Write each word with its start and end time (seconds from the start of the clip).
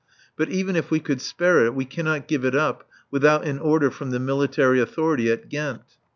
But 0.35 0.49
even 0.49 0.75
if 0.75 0.89
we 0.89 0.99
could 0.99 1.21
spare 1.21 1.63
it 1.63 1.75
we 1.75 1.85
cannot 1.85 2.27
give 2.27 2.43
it 2.43 2.55
up 2.55 2.89
without 3.11 3.45
an 3.45 3.59
order 3.59 3.91
from 3.91 4.09
the 4.09 4.19
military 4.19 4.79
authority 4.81 5.31
at 5.31 5.47
Ghent. 5.47 5.97